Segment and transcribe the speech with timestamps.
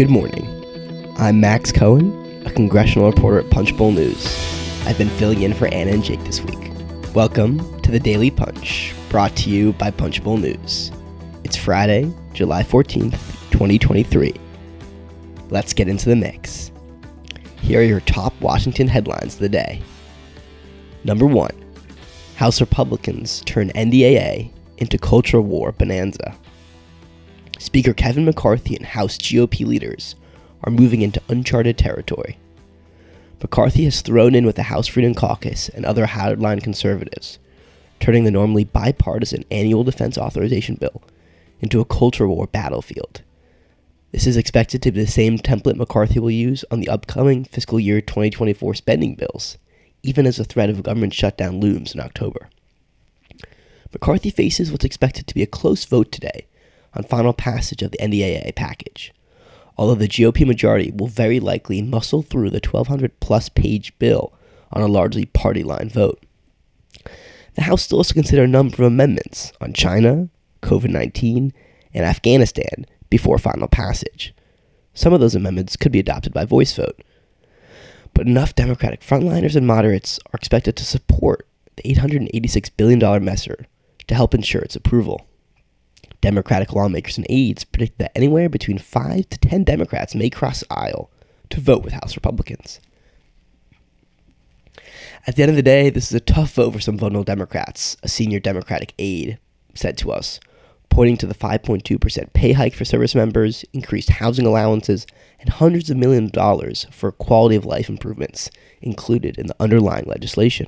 [0.00, 0.48] Good morning.
[1.18, 4.24] I'm Max Cohen, a congressional reporter at Punchbowl News.
[4.86, 6.72] I've been filling in for Anna and Jake this week.
[7.14, 10.90] Welcome to the Daily Punch, brought to you by Punchbowl News.
[11.44, 14.32] It's Friday, July 14th, 2023.
[15.50, 16.72] Let's get into the mix.
[17.60, 19.82] Here are your top Washington headlines of the day.
[21.04, 21.50] Number 1
[22.36, 26.34] House Republicans turn NDAA into culture war bonanza.
[27.60, 30.16] Speaker Kevin McCarthy and House GOP leaders
[30.64, 32.38] are moving into uncharted territory.
[33.42, 37.38] McCarthy has thrown in with the House Freedom Caucus and other hardline conservatives,
[38.00, 41.02] turning the normally bipartisan annual defense authorization bill
[41.60, 43.20] into a culture war battlefield.
[44.10, 47.78] This is expected to be the same template McCarthy will use on the upcoming fiscal
[47.78, 49.58] year 2024 spending bills,
[50.02, 52.48] even as the threat of a government shutdown looms in October.
[53.92, 56.46] McCarthy faces what's expected to be a close vote today
[56.94, 59.12] on final passage of the NDAA package,
[59.76, 64.32] although the GOP majority will very likely muscle through the 1,200 plus page bill
[64.72, 66.22] on a largely party line vote.
[67.54, 70.28] The House still has to consider a number of amendments on China,
[70.62, 71.52] COVID 19,
[71.92, 74.34] and Afghanistan before final passage.
[74.94, 77.02] Some of those amendments could be adopted by voice vote.
[78.14, 83.66] But enough Democratic frontliners and moderates are expected to support the $886 billion messer
[84.06, 85.26] to help ensure its approval.
[86.20, 90.72] Democratic lawmakers and aides predict that anywhere between 5 to 10 Democrats may cross the
[90.72, 91.10] aisle
[91.48, 92.80] to vote with House Republicans.
[95.26, 97.96] At the end of the day, this is a tough vote for some vulnerable Democrats,
[98.02, 99.38] a senior Democratic aide
[99.74, 100.40] said to us,
[100.88, 105.06] pointing to the 5.2% pay hike for service members, increased housing allowances,
[105.38, 108.50] and hundreds of millions of dollars for quality of life improvements
[108.82, 110.66] included in the underlying legislation.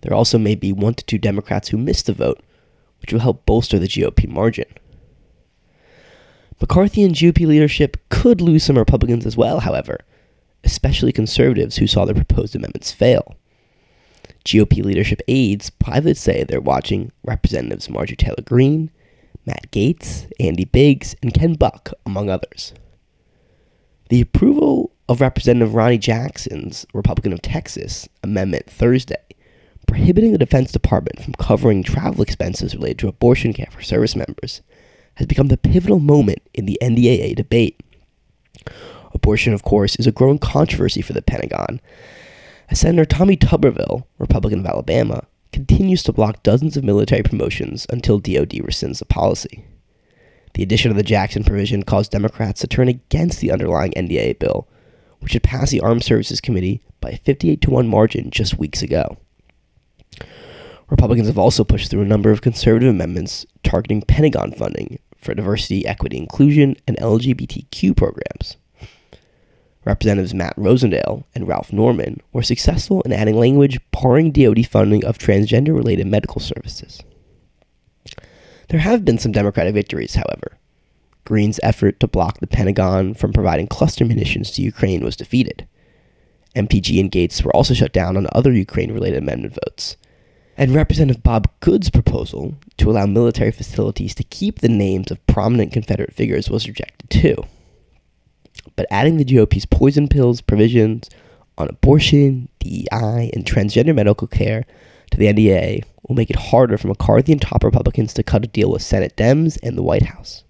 [0.00, 2.42] There also may be one to two Democrats who missed the vote
[3.02, 4.66] which will help bolster the GOP margin.
[6.60, 9.98] McCarthy and GOP leadership could lose some Republicans as well, however,
[10.64, 13.36] especially conservatives who saw their proposed amendments fail.
[14.44, 18.90] GOP leadership aides privately say they're watching Representatives Marjorie Taylor Greene,
[19.44, 22.72] Matt Gaetz, Andy Biggs, and Ken Buck, among others.
[24.08, 29.16] The approval of Representative Ronny Jackson's, Republican of Texas, amendment Thursday
[29.92, 34.62] prohibiting the Defense Department from covering travel expenses related to abortion care for service members
[35.16, 37.78] has become the pivotal moment in the NDAA debate.
[39.12, 41.78] Abortion, of course, is a growing controversy for the Pentagon.
[42.70, 48.18] As Senator Tommy Tuberville, Republican of Alabama, continues to block dozens of military promotions until
[48.18, 49.62] DoD rescinds the policy.
[50.54, 54.66] The addition of the Jackson provision caused Democrats to turn against the underlying NDAA bill,
[55.20, 58.80] which had passed the Armed Services Committee by a 58 to 1 margin just weeks
[58.80, 59.18] ago.
[60.90, 65.86] Republicans have also pushed through a number of conservative amendments targeting Pentagon funding for diversity,
[65.86, 68.56] equity, inclusion, and LGBTQ programs.
[69.84, 75.18] Representatives Matt Rosendale and Ralph Norman were successful in adding language barring DoD funding of
[75.18, 77.02] transgender related medical services.
[78.68, 80.56] There have been some Democratic victories, however.
[81.24, 85.66] Greene's effort to block the Pentagon from providing cluster munitions to Ukraine was defeated.
[86.54, 89.96] MTG and Gaetz were also shut down on other Ukraine related amendment votes,
[90.56, 95.72] and Representative Bob Good's proposal to allow military facilities to keep the names of prominent
[95.72, 97.36] Confederate figures was rejected too.
[98.76, 101.08] But adding the GOP's poison pills provisions
[101.58, 104.64] on abortion, DEI, and transgender medical care
[105.10, 108.48] to the NDAA will make it harder for McCarthy and top Republicans to cut a
[108.48, 110.44] deal with Senate Dems and the White House.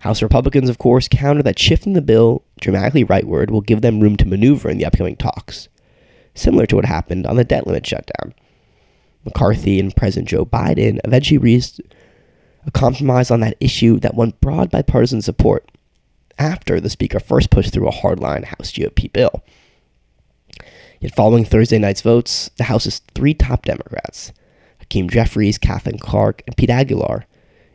[0.00, 4.16] House Republicans, of course, counter that shifting the bill dramatically rightward will give them room
[4.16, 5.68] to maneuver in the upcoming talks,
[6.34, 8.34] similar to what happened on the debt limit shutdown.
[9.24, 11.80] McCarthy and President Joe Biden eventually reached
[12.66, 15.70] a compromise on that issue that won broad bipartisan support
[16.38, 19.42] after the Speaker first pushed through a hardline House GOP bill.
[21.00, 24.32] Yet, following Thursday night's votes, the House's three top Democrats,
[24.78, 27.26] Hakeem Jeffries, Katherine Clark, and Pete Aguilar,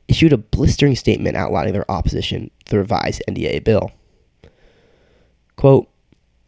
[0.08, 3.92] issued a blistering statement outlining their opposition to the revised NDAA bill.
[5.58, 5.90] Quote,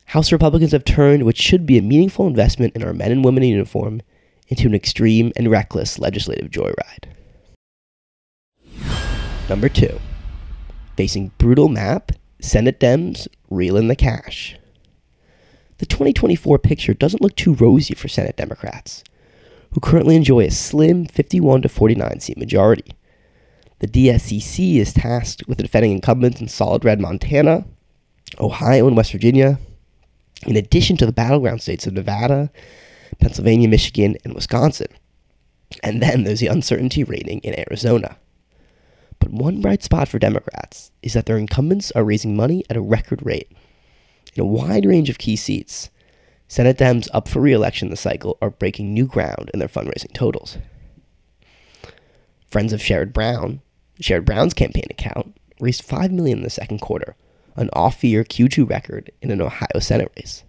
[0.05, 3.43] House Republicans have turned what should be a meaningful investment in our men and women
[3.43, 4.01] in uniform
[4.49, 7.05] into an extreme and reckless legislative joyride.
[9.47, 9.99] Number two,
[10.97, 12.11] facing brutal map,
[12.41, 14.57] Senate Dems reel in the cash.
[15.77, 19.03] The 2024 picture doesn't look too rosy for Senate Democrats,
[19.71, 22.91] who currently enjoy a slim 51 to 49 seat majority.
[23.79, 27.65] The DSCC is tasked with defending incumbents in solid red Montana,
[28.39, 29.57] Ohio, and West Virginia,
[30.45, 32.51] in addition to the battleground states of Nevada,
[33.19, 34.87] Pennsylvania, Michigan, and Wisconsin.
[35.83, 38.17] And then there's the uncertainty rating in Arizona.
[39.19, 42.81] But one bright spot for Democrats is that their incumbents are raising money at a
[42.81, 43.51] record rate.
[44.35, 45.89] In a wide range of key seats,
[46.47, 50.13] Senate Dems up for re election this cycle are breaking new ground in their fundraising
[50.13, 50.57] totals.
[52.49, 53.61] Friends of Sherrod Brown,
[54.01, 57.15] Sherrod Brown's campaign account, raised 5 million in the second quarter,
[57.55, 60.43] an off-year Q2 record in an Ohio Senate race.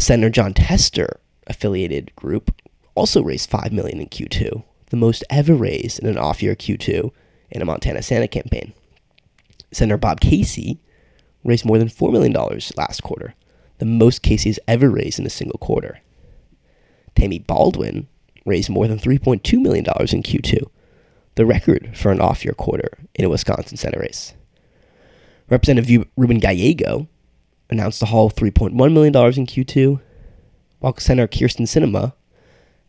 [0.00, 2.54] Senator Jon Tester affiliated group
[2.94, 7.10] also raised 5 million in Q2, the most ever raised in an off-year Q2
[7.50, 8.72] in a Montana Senate campaign.
[9.72, 10.80] Senator Bob Casey
[11.44, 12.32] raised more than $4 million
[12.76, 13.34] last quarter,
[13.78, 16.00] the most Casey's ever raised in a single quarter.
[17.14, 18.08] Tammy Baldwin
[18.44, 20.62] raised more than $3.2 million in Q2,
[21.36, 24.34] the record for an off year quarter in a Wisconsin Senate race.
[25.48, 27.08] Representative Ruben Gallego
[27.70, 30.00] announced a haul of $3.1 million in Q2,
[30.78, 32.12] while Senator Kyrsten Sinema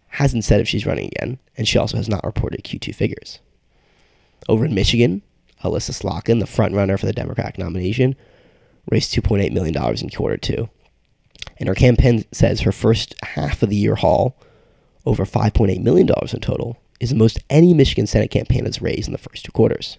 [0.08, 3.40] hasn't said if she's running again, and she also has not reported Q2 figures.
[4.48, 5.22] Over in Michigan,
[5.64, 8.16] Elissa Slotkin, the frontrunner for the Democratic nomination,
[8.90, 10.70] raised $2.8 million in quarter two.
[11.58, 14.38] And her campaign says her first half of the year haul,
[15.06, 19.12] over $5.8 million in total, is the most any Michigan Senate campaign has raised in
[19.12, 19.98] the first two quarters.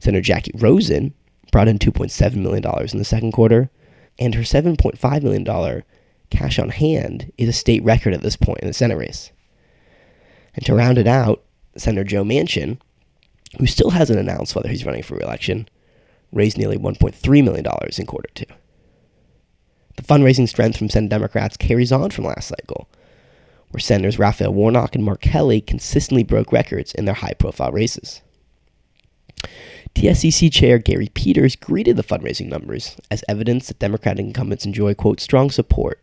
[0.00, 1.14] Senator Jackie Rosen
[1.50, 3.70] brought in $2.7 million in the second quarter,
[4.18, 5.82] and her $7.5 million
[6.30, 9.32] cash on hand is a state record at this point in the Senate race.
[10.54, 11.42] And to round it out,
[11.76, 12.78] Senator Joe Manchin,
[13.58, 15.68] who still hasn't announced whether he's running for reelection,
[16.32, 17.66] raised nearly $1.3 million
[17.98, 18.46] in quarter two.
[19.96, 22.88] The fundraising strength from Senate Democrats carries on from last cycle,
[23.70, 28.22] where Senators Raphael Warnock and Mark Kelly consistently broke records in their high profile races.
[29.94, 35.20] DSCC Chair Gary Peters greeted the fundraising numbers as evidence that Democratic incumbents enjoy, quote,
[35.20, 36.02] strong support.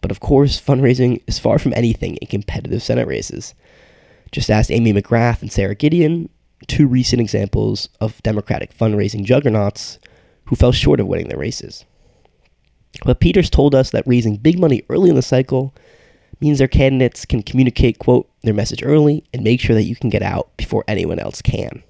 [0.00, 3.54] But of course, fundraising is far from anything in competitive Senate races.
[4.32, 6.28] Just ask Amy McGrath and Sara Gideon,
[6.66, 9.98] two recent examples of Democratic fundraising juggernauts
[10.46, 11.84] who fell short of winning their races.
[13.04, 15.74] But Peters told us that raising big money early in the cycle
[16.40, 20.10] means their candidates can communicate, quote, their message early and make sure that you can
[20.10, 21.82] get out before anyone else can.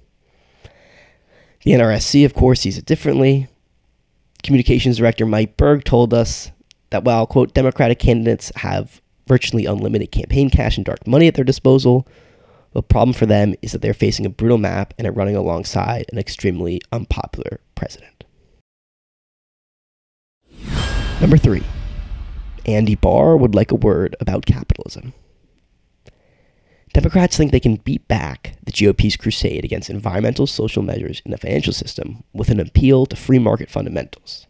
[1.65, 3.47] The NRSC, of course, sees it differently.
[4.43, 6.51] Communications Director Mike Berg told us
[6.91, 11.43] that while, quote, Democratic candidates have virtually unlimited campaign cash and dark money at their
[11.43, 12.07] disposal,
[12.73, 16.05] the problem for them is that they're facing a brutal map and are running alongside
[16.11, 18.25] an extremely unpopular president.
[21.19, 21.63] Number three,
[22.67, 25.13] Andy Barr would like a word about capitalism.
[26.95, 31.37] Democrats think they can beat back the GOP's crusade against environmental social measures in the
[31.37, 34.47] financial system with an appeal to free market fundamentals.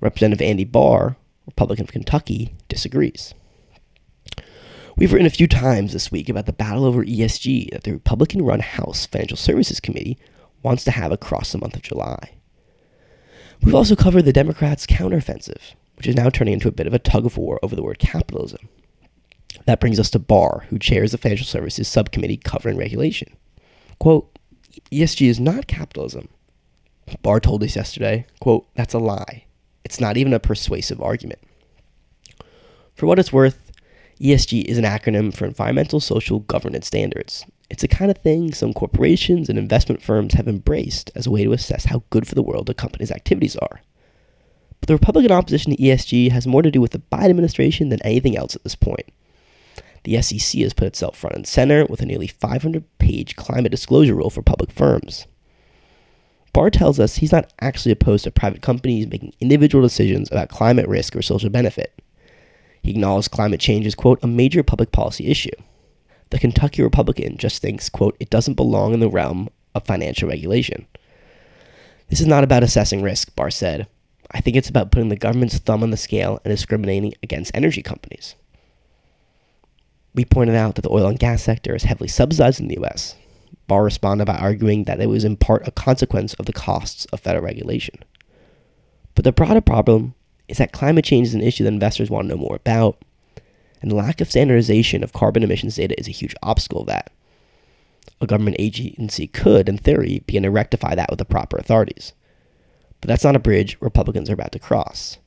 [0.00, 1.14] Representative Andy Barr,
[1.46, 3.34] Republican of Kentucky, disagrees.
[4.96, 8.42] We've written a few times this week about the battle over ESG that the Republican
[8.42, 10.18] run House Financial Services Committee
[10.64, 12.32] wants to have across the month of July.
[13.62, 16.98] We've also covered the Democrats' counteroffensive, which is now turning into a bit of a
[16.98, 18.68] tug of war over the word capitalism.
[19.66, 23.34] That brings us to Barr, who chairs the Financial Services Subcommittee covering regulation.
[23.98, 24.30] Quote,
[24.92, 26.28] ESG is not capitalism.
[27.22, 29.44] Barr told us yesterday, quote, that's a lie.
[29.84, 31.40] It's not even a persuasive argument.
[32.94, 33.72] For what it's worth,
[34.20, 37.44] ESG is an acronym for Environmental Social Governance Standards.
[37.70, 41.44] It's the kind of thing some corporations and investment firms have embraced as a way
[41.44, 43.80] to assess how good for the world a company's activities are.
[44.80, 48.02] But the Republican opposition to ESG has more to do with the Biden administration than
[48.02, 49.10] anything else at this point.
[50.04, 54.14] The SEC has put itself front and center with a nearly 500 page climate disclosure
[54.14, 55.26] rule for public firms.
[56.52, 60.86] Barr tells us he's not actually opposed to private companies making individual decisions about climate
[60.86, 62.00] risk or social benefit.
[62.82, 65.50] He acknowledges climate change is, quote, a major public policy issue.
[66.30, 70.86] The Kentucky Republican just thinks, quote, it doesn't belong in the realm of financial regulation.
[72.08, 73.88] This is not about assessing risk, Barr said.
[74.30, 77.82] I think it's about putting the government's thumb on the scale and discriminating against energy
[77.82, 78.34] companies.
[80.14, 83.16] We pointed out that the oil and gas sector is heavily subsidized in the US.
[83.66, 87.20] Barr responded by arguing that it was in part a consequence of the costs of
[87.20, 87.98] federal regulation.
[89.14, 90.14] But the broader problem
[90.48, 93.02] is that climate change is an issue that investors want to know more about,
[93.80, 97.10] and the lack of standardization of carbon emissions data is a huge obstacle of that.
[98.20, 102.12] A government agency could, in theory, begin to rectify that with the proper authorities.
[103.00, 105.18] But that's not a bridge Republicans are about to cross.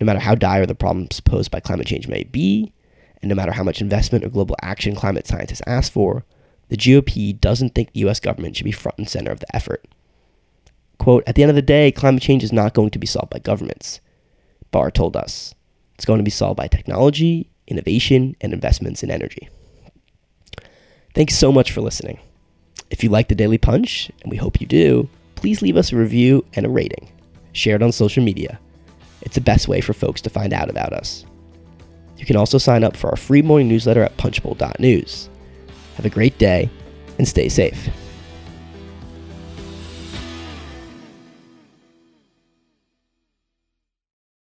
[0.00, 2.72] No matter how dire the problems posed by climate change may be,
[3.22, 6.24] and no matter how much investment or global action climate scientists ask for,
[6.68, 9.84] the GOP doesn't think the US government should be front and center of the effort.
[10.98, 13.30] Quote, at the end of the day, climate change is not going to be solved
[13.30, 14.00] by governments.
[14.70, 15.54] Barr told us.
[15.94, 19.48] It's going to be solved by technology, innovation, and investments in energy.
[21.14, 22.18] Thanks so much for listening.
[22.90, 25.96] If you like the Daily Punch, and we hope you do, please leave us a
[25.96, 27.10] review and a rating.
[27.52, 28.58] Share it on social media.
[29.20, 31.24] It's the best way for folks to find out about us.
[32.22, 35.28] You can also sign up for our free morning newsletter at punchbowl.news.
[35.96, 36.70] Have a great day
[37.18, 37.88] and stay safe.